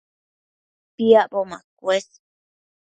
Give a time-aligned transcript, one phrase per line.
[0.97, 2.11] Piacbo macuës